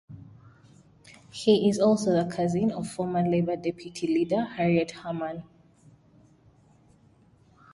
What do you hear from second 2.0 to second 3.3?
the cousin of former